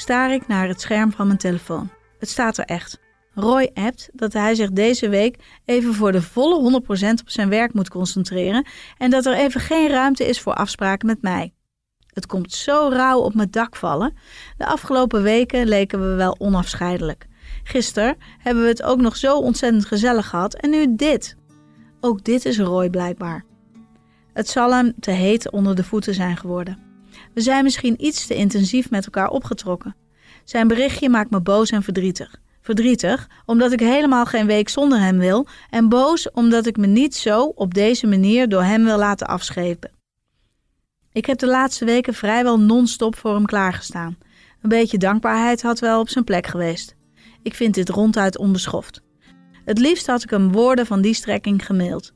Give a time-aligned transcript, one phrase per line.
[0.00, 1.90] staar ik naar het scherm van mijn telefoon.
[2.18, 3.00] Het staat er echt.
[3.34, 6.84] Roy appt dat hij zich deze week even voor de volle 100%
[7.20, 8.66] op zijn werk moet concentreren
[8.98, 11.52] en dat er even geen ruimte is voor afspraken met mij.
[12.06, 14.14] Het komt zo rauw op mijn dak vallen.
[14.56, 17.26] De afgelopen weken leken we wel onafscheidelijk.
[17.62, 21.36] Gisteren hebben we het ook nog zo ontzettend gezellig gehad en nu dit.
[22.00, 23.44] Ook dit is Roy blijkbaar.
[24.32, 26.89] Het zal hem te heet onder de voeten zijn geworden.
[27.40, 29.96] We zijn misschien iets te intensief met elkaar opgetrokken.
[30.44, 32.40] Zijn berichtje maakt me boos en verdrietig.
[32.60, 37.14] Verdrietig omdat ik helemaal geen week zonder hem wil en boos omdat ik me niet
[37.14, 39.90] zo op deze manier door hem wil laten afschepen.
[41.12, 44.18] Ik heb de laatste weken vrijwel non-stop voor hem klaargestaan.
[44.62, 46.94] Een beetje dankbaarheid had wel op zijn plek geweest.
[47.42, 49.02] Ik vind dit ronduit onbeschoft.
[49.64, 52.12] Het liefst had ik hem woorden van die strekking gemaild.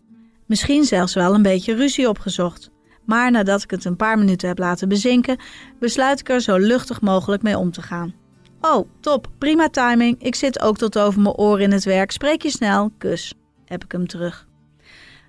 [0.46, 2.72] Misschien zelfs wel een beetje ruzie opgezocht.
[3.06, 5.38] Maar nadat ik het een paar minuten heb laten bezinken,
[5.78, 8.14] besluit ik er zo luchtig mogelijk mee om te gaan.
[8.60, 10.22] Oh, top, prima timing.
[10.22, 12.10] Ik zit ook tot over mijn oren in het werk.
[12.10, 14.46] Spreek je snel, kus, heb ik hem terug.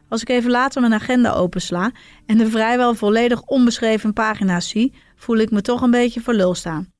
[0.09, 1.91] Als ik even later mijn agenda opensla
[2.25, 6.55] en de vrijwel volledig onbeschreven pagina's zie, voel ik me toch een beetje voor lul
[6.55, 6.93] staan.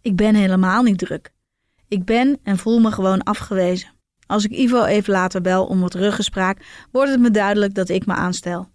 [0.00, 1.32] Ik ben helemaal niet druk.
[1.88, 3.90] Ik ben en voel me gewoon afgewezen.
[4.26, 8.06] Als ik Ivo even later bel om wat ruggespraak, wordt het me duidelijk dat ik
[8.06, 8.68] me aanstel.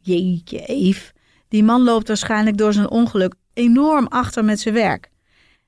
[0.00, 1.12] Jeetje, Eve.
[1.48, 5.10] Die man loopt waarschijnlijk door zijn ongeluk enorm achter met zijn werk.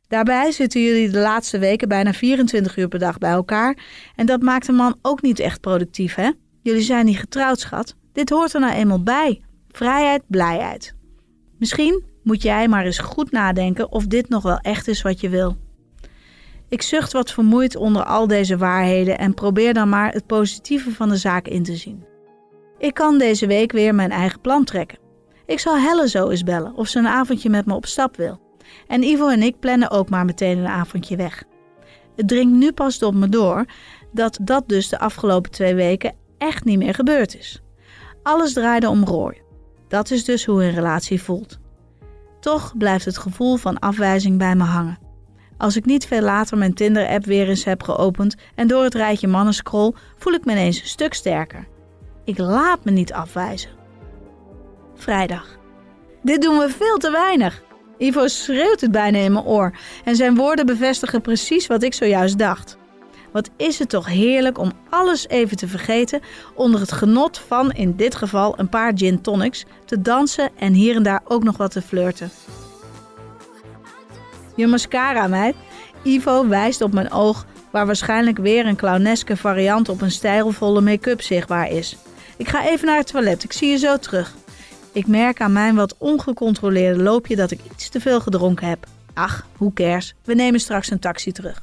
[0.09, 3.77] Daarbij zitten jullie de laatste weken bijna 24 uur per dag bij elkaar.
[4.17, 6.31] En dat maakt een man ook niet echt productief, hè?
[6.63, 7.95] Jullie zijn niet getrouwd, schat.
[8.13, 9.43] Dit hoort er nou eenmaal bij.
[9.69, 10.95] Vrijheid, blijheid.
[11.59, 15.29] Misschien moet jij maar eens goed nadenken of dit nog wel echt is wat je
[15.29, 15.57] wil.
[16.69, 21.09] Ik zucht wat vermoeid onder al deze waarheden en probeer dan maar het positieve van
[21.09, 22.12] de zaak in te zien.
[22.83, 24.99] Ik kan deze week weer mijn eigen plan trekken.
[25.47, 28.41] Ik zal Helle zo eens bellen of ze een avondje met me op stap wil.
[28.87, 31.43] En Ivo en ik plannen ook maar meteen een avondje weg.
[32.17, 33.65] Het dringt nu pas op me door
[34.13, 37.63] dat dat dus de afgelopen twee weken echt niet meer gebeurd is.
[38.23, 39.43] Alles draaide om Roy.
[39.89, 41.59] Dat is dus hoe een relatie voelt.
[42.41, 44.99] Toch blijft het gevoel van afwijzing bij me hangen.
[45.57, 49.29] Als ik niet veel later mijn Tinder-app weer eens heb geopend en door het rijtje
[49.29, 51.71] mannen scroll, voel ik me ineens een stuk sterker.
[52.25, 53.71] Ik laat me niet afwijzen.
[54.95, 55.59] Vrijdag.
[56.23, 57.63] Dit doen we veel te weinig.
[57.99, 62.39] Ivo schreeuwt het bijna in mijn oor en zijn woorden bevestigen precies wat ik zojuist
[62.39, 62.77] dacht.
[63.33, 66.21] Wat is het toch heerlijk om alles even te vergeten
[66.55, 70.97] onder het genot van, in dit geval, een paar gin tonics, te dansen en hier
[70.97, 72.31] en daar ook nog wat te flirten.
[74.57, 75.55] Je mascara, meid.
[76.03, 81.23] Ivo wijst op mijn oog, waar waarschijnlijk weer een clowneske variant op een stijlvolle make-up
[81.23, 81.97] zichtbaar is.
[82.43, 84.35] Ik ga even naar het toilet, ik zie je zo terug.
[84.93, 88.87] Ik merk aan mijn wat ongecontroleerde loopje dat ik iets te veel gedronken heb.
[89.15, 91.63] Ach, hoe cares, we nemen straks een taxi terug.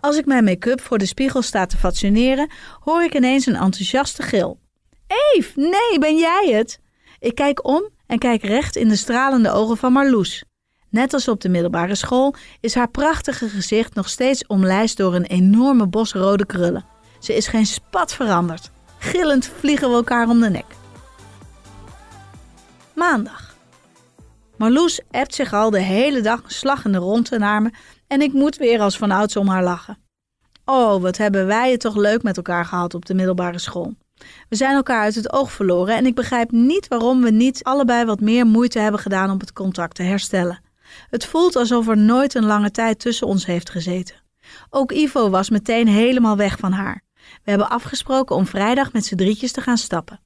[0.00, 2.50] Als ik mijn make-up voor de spiegel sta te fatsoeneren,
[2.80, 4.58] hoor ik ineens een enthousiaste gil.
[5.06, 6.80] Eve, nee, ben jij het?
[7.18, 10.44] Ik kijk om en kijk recht in de stralende ogen van Marloes.
[10.90, 15.26] Net als op de middelbare school is haar prachtige gezicht nog steeds omlijst door een
[15.26, 16.84] enorme bos rode krullen.
[17.18, 18.70] Ze is geen spat veranderd.
[19.02, 20.64] Gillend vliegen we elkaar om de nek.
[22.94, 23.56] Maandag.
[24.56, 27.70] Marloes appt zich al de hele dag een slag in de ronde naar me
[28.06, 29.98] en ik moet weer als vanouds om haar lachen.
[30.64, 33.94] Oh, wat hebben wij het toch leuk met elkaar gehad op de middelbare school.
[34.48, 38.04] We zijn elkaar uit het oog verloren en ik begrijp niet waarom we niet allebei
[38.04, 40.60] wat meer moeite hebben gedaan om het contact te herstellen.
[41.10, 44.16] Het voelt alsof er nooit een lange tijd tussen ons heeft gezeten.
[44.70, 47.02] Ook Ivo was meteen helemaal weg van haar.
[47.44, 50.20] We hebben afgesproken om vrijdag met z'n drietjes te gaan stappen.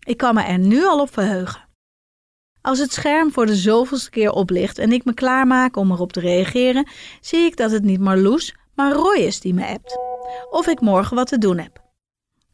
[0.00, 1.64] Ik kan me er nu al op verheugen.
[2.60, 6.20] Als het scherm voor de zoveelste keer oplicht en ik me klaarmaak om erop te
[6.20, 6.88] reageren,
[7.20, 9.98] zie ik dat het niet Marloes, maar Roy is die me appt.
[10.50, 11.84] Of ik morgen wat te doen heb.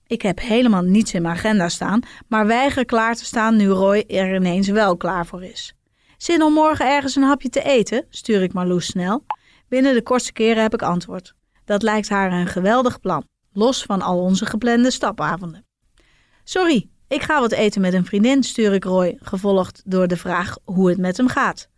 [0.06, 4.04] Ik heb helemaal niets in mijn agenda staan, maar weiger klaar te staan nu Roy
[4.08, 5.74] er ineens wel klaar voor is.
[6.16, 8.06] Zin om morgen ergens een hapje te eten?
[8.10, 9.24] stuur ik Marloes snel.
[9.68, 11.34] Binnen de kortste keren heb ik antwoord.
[11.64, 15.66] Dat lijkt haar een geweldig plan, los van al onze geplande stapavonden.
[16.44, 20.56] Sorry, ik ga wat eten met een vriendin, stuur ik Roy, gevolgd door de vraag
[20.64, 21.68] hoe het met hem gaat.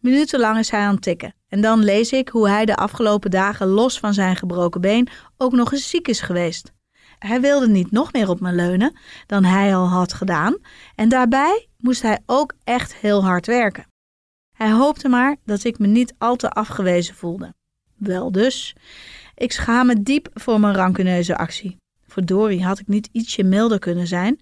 [0.00, 3.66] Minutenlang is hij aan het tikken en dan lees ik hoe hij de afgelopen dagen
[3.66, 6.72] los van zijn gebroken been ook nog eens ziek is geweest.
[7.18, 10.56] Hij wilde niet nog meer op me leunen dan hij al had gedaan
[10.94, 13.86] en daarbij moest hij ook echt heel hard werken.
[14.52, 17.54] Hij hoopte maar dat ik me niet al te afgewezen voelde.
[17.96, 18.76] Wel dus,
[19.36, 21.76] ik schaam me diep voor mijn rancuneuze actie.
[22.06, 24.40] Verdorie, had ik niet ietsje milder kunnen zijn?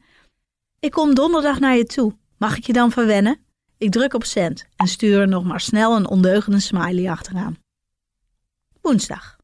[0.81, 2.17] Ik kom donderdag naar je toe.
[2.39, 3.39] Mag ik je dan verwennen?
[3.79, 7.57] Ik druk op cent en stuur er nog maar snel een ondeugende smiley achteraan.
[8.81, 9.37] Woensdag.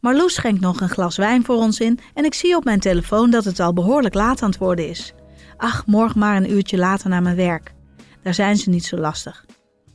[0.00, 3.30] Marloes schenkt nog een glas wijn voor ons in en ik zie op mijn telefoon
[3.30, 5.12] dat het al behoorlijk laat aan het worden is.
[5.56, 7.74] Ach, morgen maar een uurtje later naar mijn werk.
[8.22, 9.44] Daar zijn ze niet zo lastig.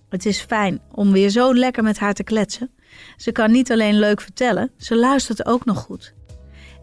[0.10, 2.72] Het is fijn om weer zo lekker met haar te kletsen.
[3.18, 6.14] Ze kan niet alleen leuk vertellen, ze luistert ook nog goed.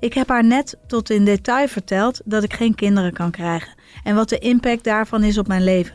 [0.01, 3.75] Ik heb haar net tot in detail verteld dat ik geen kinderen kan krijgen
[4.05, 5.95] en wat de impact daarvan is op mijn leven.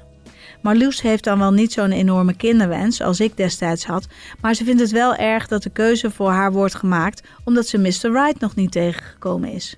[0.62, 4.08] Marloes heeft dan wel niet zo'n enorme kinderwens als ik destijds had,
[4.42, 7.78] maar ze vindt het wel erg dat de keuze voor haar wordt gemaakt omdat ze
[7.78, 8.12] Mr.
[8.12, 9.76] Right nog niet tegengekomen is.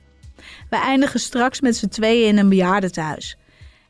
[0.70, 3.38] We eindigen straks met z'n tweeën in een bejaardentehuis.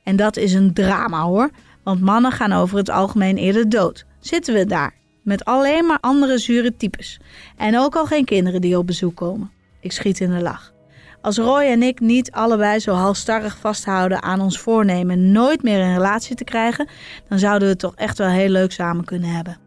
[0.04, 1.50] En dat is een drama hoor,
[1.84, 4.06] want mannen gaan over het algemeen eerder dood.
[4.20, 7.20] Zitten we daar, met alleen maar andere zure types.
[7.58, 9.52] En ook al geen kinderen die op bezoek komen.
[9.80, 10.74] Ik schiet in de lach.
[11.22, 15.94] Als Roy en ik niet allebei zo halstarrig vasthouden aan ons voornemen nooit meer een
[15.94, 16.88] relatie te krijgen,
[17.30, 19.58] dan zouden we het toch echt wel heel leuk samen kunnen hebben.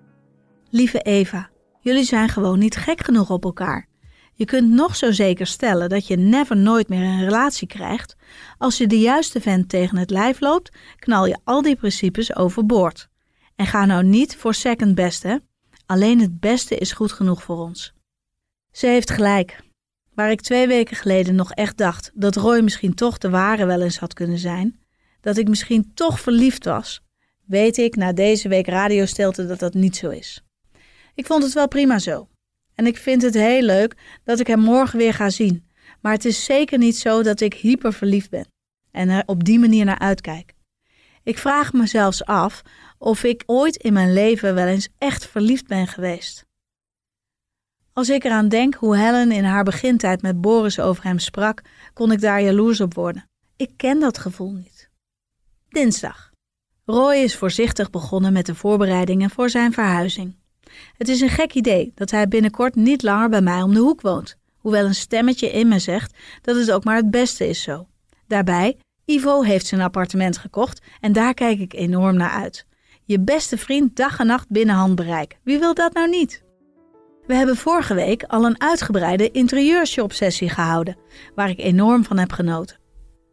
[0.70, 1.50] Lieve Eva,
[1.80, 3.88] jullie zijn gewoon niet gek genoeg op elkaar.
[4.34, 8.16] Je kunt nog zo zeker stellen dat je never nooit meer een relatie krijgt.
[8.58, 13.08] Als je de juiste vent tegen het lijf loopt, knal je al die principes overboord.
[13.56, 15.36] En ga nou niet voor second best, hè?
[15.86, 17.94] Alleen het beste is goed genoeg voor ons.
[18.72, 19.64] Ze heeft gelijk.
[20.14, 23.82] Waar ik twee weken geleden nog echt dacht dat Roy misschien toch de ware wel
[23.82, 24.80] eens had kunnen zijn,
[25.20, 27.02] dat ik misschien toch verliefd was,
[27.44, 30.44] weet ik na deze week radiostilte dat dat niet zo is.
[31.14, 32.28] Ik vond het wel prima zo.
[32.74, 33.94] En ik vind het heel leuk
[34.24, 35.66] dat ik hem morgen weer ga zien.
[36.00, 38.46] Maar het is zeker niet zo dat ik hyper verliefd ben
[38.90, 40.54] en er op die manier naar uitkijk.
[41.26, 42.62] Ik vraag me zelfs af
[42.98, 46.44] of ik ooit in mijn leven wel eens echt verliefd ben geweest.
[47.92, 51.62] Als ik eraan denk hoe Helen in haar begintijd met Boris over hem sprak,
[51.92, 53.28] kon ik daar jaloers op worden.
[53.56, 54.90] Ik ken dat gevoel niet.
[55.68, 56.30] Dinsdag.
[56.84, 60.36] Roy is voorzichtig begonnen met de voorbereidingen voor zijn verhuizing.
[60.96, 64.00] Het is een gek idee dat hij binnenkort niet langer bij mij om de hoek
[64.00, 67.86] woont, hoewel een stemmetje in me zegt dat het ook maar het beste is zo.
[68.26, 68.76] Daarbij,
[69.06, 72.66] Ivo heeft zijn appartement gekocht en daar kijk ik enorm naar uit.
[73.04, 75.38] Je beste vriend dag en nacht binnen handbereik.
[75.44, 76.44] Wie wil dat nou niet?
[77.26, 80.96] We hebben vorige week al een uitgebreide interieurshop-sessie gehouden,
[81.34, 82.78] waar ik enorm van heb genoten.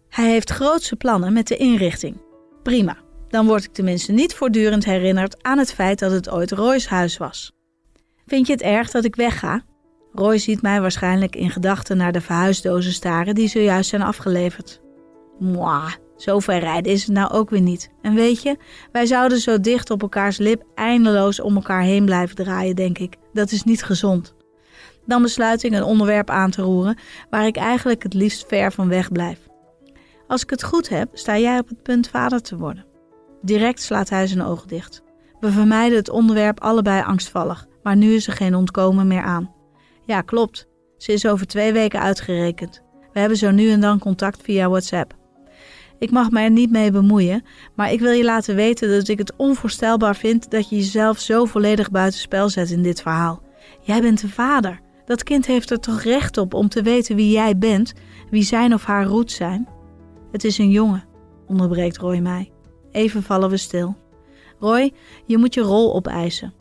[0.10, 2.22] Hij heeft grootse plannen met de inrichting.
[2.64, 2.98] Prima,
[3.28, 7.18] dan word ik tenminste niet voortdurend herinnerd aan het feit dat het ooit Roy's huis
[7.18, 7.52] was.
[8.26, 9.64] Vind je het erg dat ik wegga?
[10.12, 14.83] Roy ziet mij waarschijnlijk in gedachten naar de verhuisdozen staren die zojuist zijn afgeleverd.
[15.40, 17.90] Mwah, zo ver rijden is het nou ook weer niet.
[18.02, 18.58] En weet je,
[18.92, 23.16] wij zouden zo dicht op elkaars lip eindeloos om elkaar heen blijven draaien, denk ik.
[23.34, 24.36] Dat is niet gezond.
[25.06, 26.98] Dan besluit ik een onderwerp aan te roeren
[27.30, 29.40] waar ik eigenlijk het liefst ver van weg blijf.
[30.28, 32.86] Als ik het goed heb, sta jij op het punt vader te worden.
[33.42, 35.04] Direct slaat hij zijn ogen dicht.
[35.40, 39.54] We vermijden het onderwerp allebei angstvallig, maar nu is er geen ontkomen meer aan.
[40.06, 40.68] Ja, klopt.
[40.98, 42.84] Ze is over twee weken uitgerekend.
[43.14, 45.23] We hebben zo nu en dan contact via WhatsApp.
[46.04, 47.44] Ik mag me er niet mee bemoeien,
[47.76, 51.46] maar ik wil je laten weten dat ik het onvoorstelbaar vind dat je jezelf zo
[51.46, 53.42] volledig buitenspel zet in dit verhaal.
[53.82, 54.80] Jij bent de vader.
[55.06, 57.94] Dat kind heeft er toch recht op om te weten wie jij bent,
[58.30, 59.68] wie zijn of haar roots zijn?
[60.32, 61.06] Het is een jongen,
[61.48, 62.52] onderbreekt Roy mij.
[62.92, 63.96] Even vallen we stil.
[64.60, 64.92] Roy,
[65.26, 66.54] je moet je rol opeisen.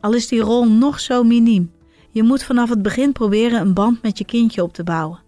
[0.00, 1.72] Al is die rol nog zo miniem.
[2.10, 5.23] Je moet vanaf het begin proberen een band met je kindje op te bouwen.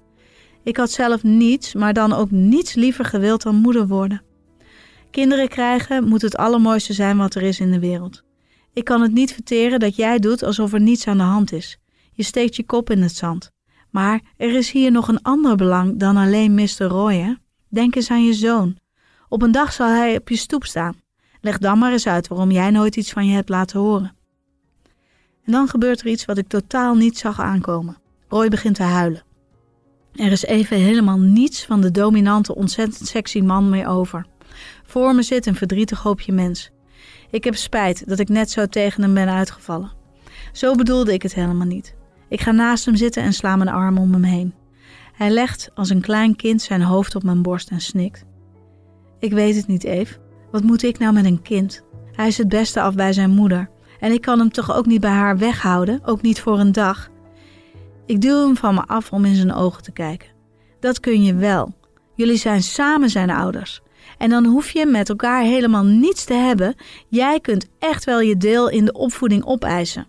[0.66, 4.22] Ik had zelf niets, maar dan ook niets liever gewild dan moeder worden.
[5.10, 8.22] Kinderen krijgen moet het allermooiste zijn wat er is in de wereld.
[8.72, 11.78] Ik kan het niet verteren dat jij doet alsof er niets aan de hand is.
[12.12, 13.50] Je steekt je kop in het zand.
[13.90, 16.84] Maar er is hier nog een ander belang dan alleen Mr.
[16.84, 17.38] Roy?
[17.68, 18.76] Denk eens aan je zoon.
[19.28, 21.00] Op een dag zal hij op je stoep staan.
[21.40, 24.16] Leg dan maar eens uit waarom jij nooit iets van je hebt laten horen.
[25.44, 27.96] En dan gebeurt er iets wat ik totaal niet zag aankomen.
[28.28, 29.25] Roy begint te huilen.
[30.16, 34.26] Er is even helemaal niets van de dominante, ontzettend sexy man meer over.
[34.84, 36.70] Voor me zit een verdrietig hoopje mens.
[37.30, 39.92] Ik heb spijt dat ik net zo tegen hem ben uitgevallen.
[40.52, 41.94] Zo bedoelde ik het helemaal niet.
[42.28, 44.54] Ik ga naast hem zitten en sla mijn arm om hem heen.
[45.12, 48.24] Hij legt als een klein kind zijn hoofd op mijn borst en snikt.
[49.18, 50.18] Ik weet het niet, Eve.
[50.50, 51.82] Wat moet ik nou met een kind?
[52.12, 53.70] Hij is het beste af bij zijn moeder.
[54.00, 57.10] En ik kan hem toch ook niet bij haar weghouden, ook niet voor een dag.
[58.06, 60.28] Ik duw hem van me af om in zijn ogen te kijken.
[60.80, 61.74] Dat kun je wel.
[62.14, 63.80] Jullie zijn samen zijn ouders.
[64.18, 66.74] En dan hoef je met elkaar helemaal niets te hebben.
[67.08, 70.06] Jij kunt echt wel je deel in de opvoeding opeisen.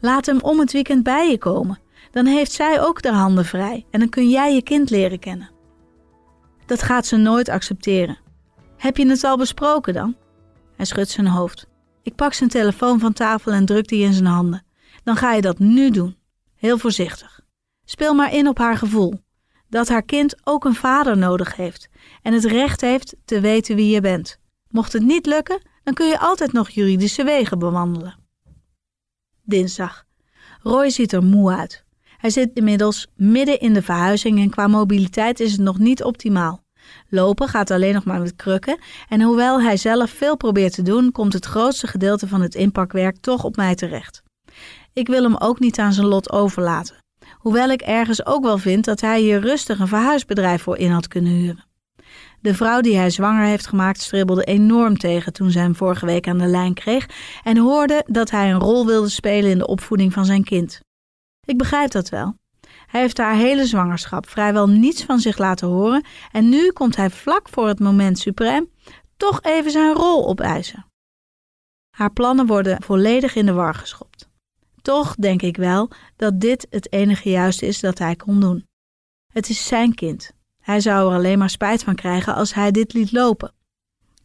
[0.00, 1.78] Laat hem om het weekend bij je komen.
[2.10, 5.50] Dan heeft zij ook de handen vrij en dan kun jij je kind leren kennen.
[6.66, 8.18] Dat gaat ze nooit accepteren.
[8.76, 10.16] Heb je het al besproken dan?
[10.76, 11.66] Hij schudt zijn hoofd.
[12.02, 14.64] Ik pak zijn telefoon van tafel en druk die in zijn handen.
[15.04, 16.17] Dan ga je dat nu doen.
[16.58, 17.40] Heel voorzichtig.
[17.84, 19.20] Speel maar in op haar gevoel.
[19.68, 21.88] Dat haar kind ook een vader nodig heeft
[22.22, 24.38] en het recht heeft te weten wie je bent.
[24.68, 28.16] Mocht het niet lukken, dan kun je altijd nog juridische wegen bewandelen.
[29.42, 30.04] Dinsdag.
[30.62, 31.84] Roy ziet er moe uit.
[32.16, 36.64] Hij zit inmiddels midden in de verhuizing en qua mobiliteit is het nog niet optimaal.
[37.08, 41.12] Lopen gaat alleen nog maar met krukken en hoewel hij zelf veel probeert te doen,
[41.12, 44.22] komt het grootste gedeelte van het inpakwerk toch op mij terecht.
[44.92, 46.96] Ik wil hem ook niet aan zijn lot overlaten.
[47.34, 51.08] Hoewel ik ergens ook wel vind dat hij hier rustig een verhuisbedrijf voor in had
[51.08, 51.66] kunnen huren.
[52.40, 56.28] De vrouw die hij zwanger heeft gemaakt stribbelde enorm tegen toen zij hem vorige week
[56.28, 57.06] aan de lijn kreeg
[57.42, 60.80] en hoorde dat hij een rol wilde spelen in de opvoeding van zijn kind.
[61.44, 62.34] Ik begrijp dat wel.
[62.86, 67.10] Hij heeft haar hele zwangerschap vrijwel niets van zich laten horen en nu komt hij
[67.10, 68.70] vlak voor het moment suprem
[69.16, 70.86] toch even zijn rol opeisen.
[71.96, 74.27] Haar plannen worden volledig in de war geschopt.
[74.88, 78.66] Toch denk ik wel dat dit het enige juiste is dat hij kon doen.
[79.32, 80.30] Het is zijn kind.
[80.60, 83.52] Hij zou er alleen maar spijt van krijgen als hij dit liet lopen.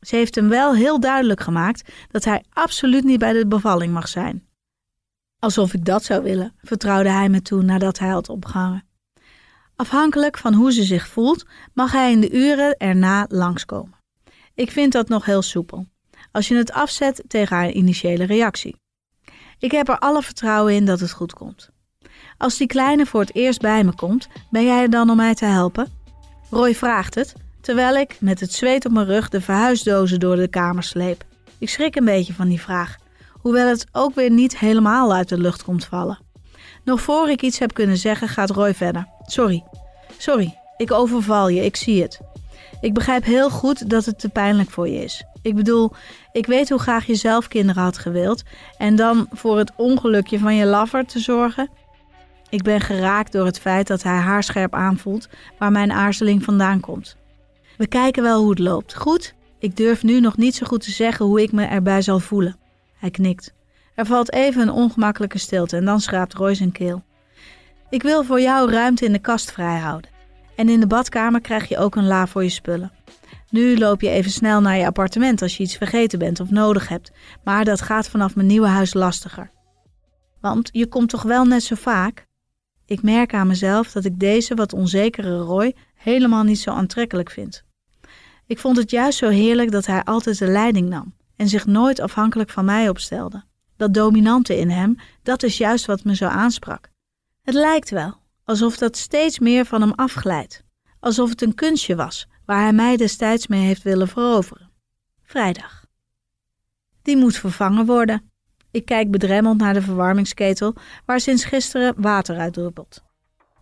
[0.01, 4.08] Ze heeft hem wel heel duidelijk gemaakt dat hij absoluut niet bij de bevalling mag
[4.08, 4.48] zijn.
[5.39, 8.88] Alsof ik dat zou willen, vertrouwde hij me toe nadat hij had opgehangen.
[9.75, 13.98] Afhankelijk van hoe ze zich voelt, mag hij in de uren erna langskomen.
[14.53, 15.86] Ik vind dat nog heel soepel,
[16.32, 18.82] als je het afzet tegen haar initiële reactie.
[19.63, 21.70] Ik heb er alle vertrouwen in dat het goed komt.
[22.38, 25.34] Als die kleine voor het eerst bij me komt, ben jij er dan om mij
[25.34, 25.88] te helpen?
[26.50, 30.48] Roy vraagt het, terwijl ik met het zweet op mijn rug de verhuisdozen door de
[30.48, 31.24] kamer sleep.
[31.58, 32.96] Ik schrik een beetje van die vraag,
[33.32, 36.20] hoewel het ook weer niet helemaal uit de lucht komt vallen.
[36.84, 39.08] Nog voor ik iets heb kunnen zeggen, gaat Roy verder.
[39.25, 39.63] Sorry,
[40.17, 42.20] sorry, ik overval je, ik zie het.
[42.84, 45.24] Ik begrijp heel goed dat het te pijnlijk voor je is.
[45.42, 45.92] Ik bedoel,
[46.32, 48.44] ik weet hoe graag je zelf kinderen had gewild
[48.78, 51.70] en dan voor het ongelukje van je lover te zorgen.
[52.50, 57.18] Ik ben geraakt door het feit dat hij haarscherp aanvoelt waar mijn aarzeling vandaan komt.
[57.78, 58.96] We kijken wel hoe het loopt.
[58.96, 59.34] Goed?
[59.60, 62.58] Ik durf nu nog niet zo goed te zeggen hoe ik me erbij zal voelen.
[62.98, 63.54] Hij knikt.
[63.96, 67.04] Er valt even een ongemakkelijke stilte en dan schraapt Roy zijn keel.
[67.90, 70.12] Ik wil voor jou ruimte in de kast vrijhouden.
[70.55, 72.91] En in de badkamer krijg je ook een la voor je spullen.
[73.50, 76.88] Nu loop je even snel naar je appartement als je iets vergeten bent of nodig
[76.88, 77.12] hebt,
[77.43, 79.51] maar dat gaat vanaf mijn nieuwe huis lastiger.
[80.41, 82.27] Want je komt toch wel net zo vaak?
[82.86, 87.63] Ik merk aan mezelf dat ik deze wat onzekere Roy helemaal niet zo aantrekkelijk vind.
[88.48, 92.00] Ik vond het juist zo heerlijk dat hij altijd de leiding nam en zich nooit
[92.00, 93.43] afhankelijk van mij opstelde.
[93.77, 96.89] Dat dominante in hem, dat is juist wat me zo aansprak.
[97.41, 100.64] Het lijkt wel alsof dat steeds meer van hem afglijdt,
[101.00, 104.72] alsof het een kunstje was waar hij mij destijds mee heeft willen veroveren.
[105.24, 105.86] Vrijdag.
[107.02, 108.32] Die moet vervangen worden.
[108.72, 113.04] Ik kijk bedremmeld naar de verwarmingsketel waar sinds gisteren water uit druppelt.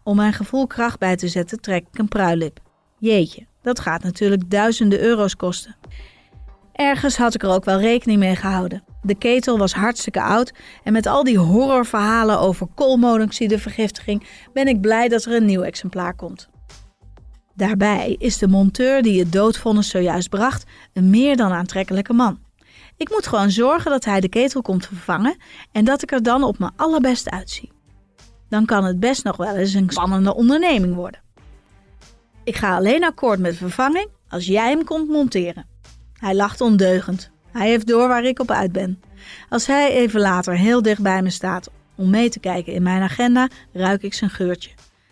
[0.03, 2.59] Om mijn gevoel kracht bij te zetten trek ik een pruilip.
[2.99, 5.75] Jeetje, dat gaat natuurlijk duizenden euro's kosten.
[6.73, 8.83] Ergens had ik er ook wel rekening mee gehouden.
[9.01, 10.53] De ketel was hartstikke oud
[10.83, 16.15] en met al die horrorverhalen over koolmonoxidevergiftiging ben ik blij dat er een nieuw exemplaar
[16.15, 16.49] komt.
[17.55, 22.39] Daarbij is de monteur die het doodvonnis zojuist bracht een meer dan aantrekkelijke man.
[22.97, 25.37] Ik moet gewoon zorgen dat hij de ketel komt vervangen
[25.71, 27.71] en dat ik er dan op mijn allerbest uitzie.
[28.49, 31.21] Dan kan het best nog wel eens een spannende onderneming worden.
[32.43, 35.67] Ik ga alleen akkoord met vervanging als jij hem komt monteren.
[36.13, 37.30] Hij lacht ondeugend.
[37.51, 39.01] Hij heeft door waar ik op uit ben.
[39.49, 43.01] Als hij even later heel dicht bij me staat om mee te kijken in mijn
[43.01, 44.71] agenda, ruik ik zijn geurtje.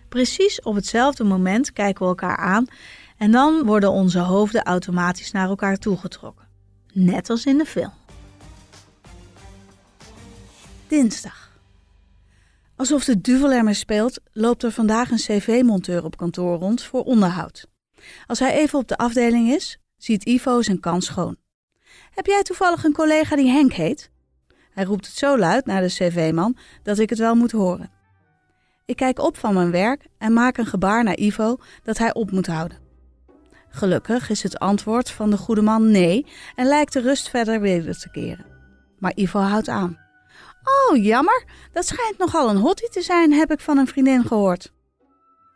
[0.10, 2.68] Precies op hetzelfde moment kijken we elkaar aan
[3.18, 6.48] en dan worden onze hoofden automatisch naar elkaar toegetrokken.
[6.94, 7.94] Net als in de film.
[10.88, 11.52] Dinsdag.
[12.76, 17.68] Alsof de duvel ermee speelt, loopt er vandaag een cv-monteur op kantoor rond voor onderhoud.
[18.28, 21.38] Als hij even op de afdeling is, ziet Ivo zijn kans schoon.
[22.12, 24.12] Heb jij toevallig een collega die Henk heet?
[24.72, 27.92] Hij roept het zo luid naar de cv-man dat ik het wel moet horen.
[28.86, 32.32] Ik kijk op van mijn werk en maak een gebaar naar Ivo dat hij op
[32.32, 32.78] moet houden.
[33.70, 36.26] Gelukkig is het antwoord van de goede man nee
[36.56, 38.46] en lijkt de rust verder weer te keren.
[39.00, 39.98] Maar Ivo houdt aan.
[40.64, 44.72] Oh, jammer, dat schijnt nogal een hottie te zijn, heb ik van een vriendin gehoord.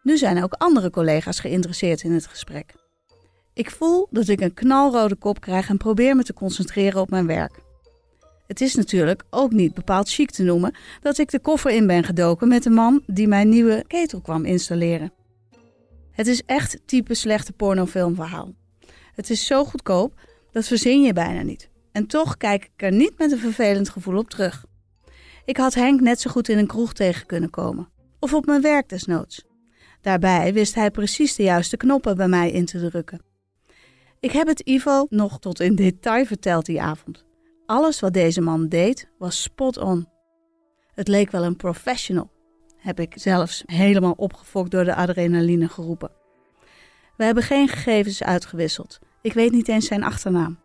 [0.04, 2.83] Nu zijn ook andere collega's geïnteresseerd in het gesprek.
[3.54, 7.28] Ik voel dat ik een knalrode kop krijg en probeer me te concentreren op mijn
[7.28, 7.62] werk.
[8.48, 12.04] Het is natuurlijk ook niet bepaald chic te noemen dat ik de koffer in ben
[12.04, 15.14] gedoken met de man die mijn nieuwe ketel kwam installeren.
[16.12, 18.54] Het is echt type slechte pornofilmverhaal.
[19.16, 20.14] Het is zo goedkoop,
[20.52, 21.70] dat verzin je bijna niet.
[21.92, 24.66] En toch kijk ik er niet met een vervelend gevoel op terug.
[25.46, 27.90] Ik had Henk net zo goed in een kroeg tegen kunnen komen.
[28.20, 29.46] Of op mijn werk desnoods.
[30.02, 33.33] Daarbij wist hij precies de juiste knoppen bij mij in te drukken.
[34.24, 37.26] Ik heb het Ivo nog tot in detail verteld die avond.
[37.66, 40.08] Alles wat deze man deed was spot on.
[40.94, 42.32] Het leek wel een professional,
[42.78, 46.12] heb ik zelfs helemaal opgefokt door de adrenaline geroepen.
[47.18, 49.00] We hebben geen gegevens uitgewisseld.
[49.22, 50.60] Ik weet niet eens zijn achternaam.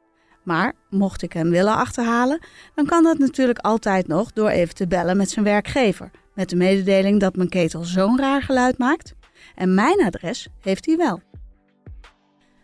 [0.44, 2.40] Maar mocht ik hem willen achterhalen,
[2.74, 6.10] dan kan dat natuurlijk altijd nog door even te bellen met zijn werkgever.
[6.34, 9.14] Met de mededeling dat mijn ketel zo'n raar geluid maakt.
[9.54, 11.20] En mijn adres heeft hij wel.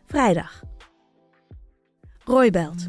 [0.06, 0.62] Vrijdag.
[2.24, 2.86] Roy belt.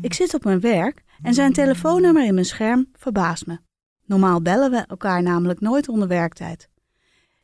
[0.00, 3.58] Ik zit op mijn werk en zijn telefoonnummer in mijn scherm verbaast me.
[4.04, 6.68] Normaal bellen we elkaar namelijk nooit onder werktijd.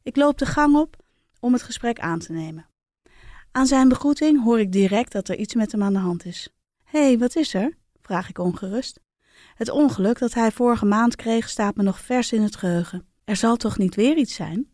[0.02, 0.97] Ik loop de gang op
[1.40, 2.66] om het gesprek aan te nemen.
[3.52, 6.49] Aan zijn begroeting hoor ik direct dat er iets met hem aan de hand is.
[6.85, 7.76] Hé, hey, wat is er?
[8.00, 9.00] vraag ik ongerust.
[9.55, 13.07] Het ongeluk dat hij vorige maand kreeg staat me nog vers in het geheugen.
[13.25, 14.71] Er zal toch niet weer iets zijn?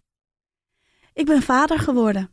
[1.13, 2.31] Ik ben vader geworden.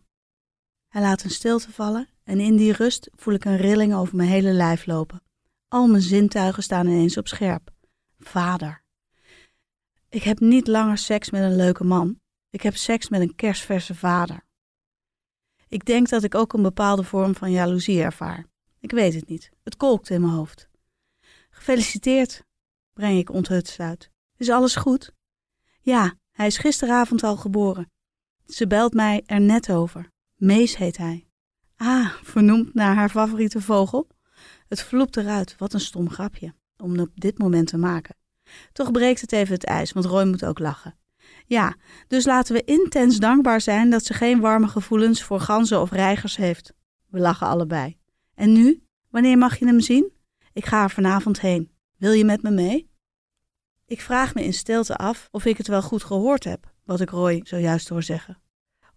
[0.88, 4.29] Hij laat een stilte vallen en in die rust voel ik een rilling over mijn
[4.29, 5.21] hele lijf lopen.
[5.67, 7.71] Al mijn zintuigen staan ineens op scherp.
[8.19, 8.83] Vader.
[10.09, 12.19] Ik heb niet langer seks met een leuke man.
[12.49, 14.43] Ik heb seks met een kerstverse vader.
[15.67, 18.45] Ik denk dat ik ook een bepaalde vorm van jaloezie ervaar.
[18.79, 19.49] Ik weet het niet.
[19.63, 20.69] Het kolkt in mijn hoofd.
[21.49, 22.43] Gefeliciteerd,
[22.93, 24.09] breng ik onthutst uit.
[24.37, 25.13] Is alles goed?
[25.81, 27.91] Ja, hij is gisteravond al geboren.
[28.45, 30.11] Ze belt mij er net over.
[30.35, 31.28] Mees heet hij.
[31.81, 34.07] Ah, vernoemd naar haar favoriete vogel?
[34.67, 38.15] Het vloept eruit, wat een stom grapje, om op dit moment te maken.
[38.71, 40.97] Toch breekt het even het ijs, want Roy moet ook lachen.
[41.45, 41.75] Ja,
[42.07, 46.35] dus laten we intens dankbaar zijn dat ze geen warme gevoelens voor ganzen of reigers
[46.35, 46.73] heeft.
[47.07, 47.97] We lachen allebei.
[48.35, 48.83] En nu?
[49.09, 50.11] Wanneer mag je hem zien?
[50.53, 51.71] Ik ga er vanavond heen.
[51.97, 52.89] Wil je met me mee?
[53.85, 57.09] Ik vraag me in stilte af of ik het wel goed gehoord heb, wat ik
[57.09, 58.41] Roy zojuist hoor zeggen.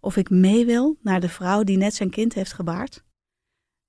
[0.03, 3.03] Of ik mee wil naar de vrouw die net zijn kind heeft gebaard?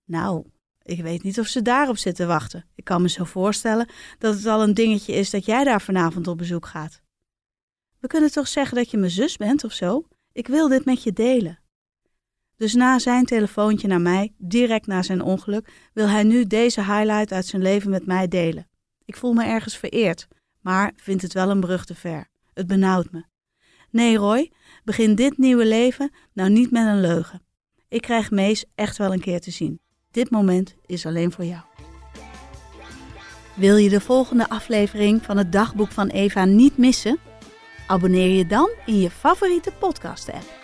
[0.05, 0.47] Nou,
[0.83, 2.65] ik weet niet of ze daarop zit te wachten.
[2.75, 6.27] Ik kan me zo voorstellen dat het al een dingetje is dat jij daar vanavond
[6.27, 7.03] op bezoek gaat.
[7.99, 10.09] We kunnen toch zeggen dat je mijn zus bent of zo?
[10.33, 11.59] Ik wil dit met je delen.
[12.57, 17.33] Dus na zijn telefoontje naar mij, direct na zijn ongeluk, wil hij nu deze highlight
[17.33, 18.69] uit zijn leven met mij delen.
[19.05, 20.29] Ik voel me ergens vereerd,
[20.61, 22.29] maar vind het wel een brug te ver.
[22.53, 23.25] Het benauwt me.
[23.95, 24.51] Nee, Roy,
[24.85, 27.43] begin dit nieuwe leven nou niet met een leugen.
[27.89, 29.81] Ik krijg Mees echt wel een keer te zien.
[30.11, 31.63] Dit moment is alleen voor jou.
[33.55, 37.19] Wil je de volgende aflevering van het dagboek van Eva niet missen?
[37.87, 40.64] Abonneer je dan in je favoriete podcast-app.